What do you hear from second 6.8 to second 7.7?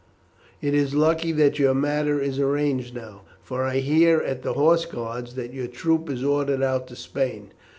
to Spain.